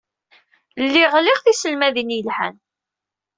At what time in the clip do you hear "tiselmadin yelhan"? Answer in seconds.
1.41-2.55